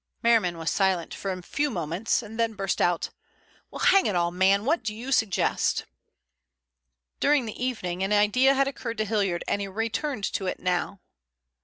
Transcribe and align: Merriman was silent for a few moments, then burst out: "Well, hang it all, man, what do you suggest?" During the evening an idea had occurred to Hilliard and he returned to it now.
Merriman 0.23 0.57
was 0.57 0.71
silent 0.71 1.13
for 1.13 1.31
a 1.31 1.43
few 1.43 1.69
moments, 1.69 2.21
then 2.25 2.55
burst 2.55 2.81
out: 2.81 3.11
"Well, 3.69 3.85
hang 3.85 4.07
it 4.07 4.15
all, 4.15 4.31
man, 4.31 4.65
what 4.65 4.81
do 4.81 4.95
you 4.95 5.11
suggest?" 5.11 5.85
During 7.19 7.45
the 7.45 7.63
evening 7.63 8.01
an 8.01 8.11
idea 8.11 8.55
had 8.55 8.67
occurred 8.67 8.97
to 8.97 9.05
Hilliard 9.05 9.43
and 9.47 9.61
he 9.61 9.67
returned 9.67 10.23
to 10.33 10.47
it 10.47 10.59
now. 10.59 11.01